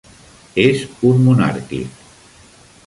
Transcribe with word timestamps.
És 0.63 0.81
un 1.11 1.21
monàrquic. 1.27 2.05